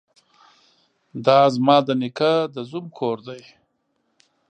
ده 1.25 1.37
ځما 1.53 1.77
ده 1.85 1.93
نيکه 2.01 2.31
ده 2.53 2.61
زوم 2.69 2.85
کور 2.97 3.17
دې. 3.27 3.41